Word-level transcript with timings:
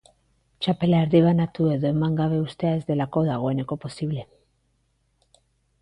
Txapela 0.65 1.01
erdibanatu 1.07 1.67
edo 1.75 1.87
eman 1.91 2.17
gabe 2.23 2.41
uztea 2.47 2.73
ez 2.79 2.83
delako 2.91 3.23
dagoeneko 3.31 3.81
posible. 3.87 4.29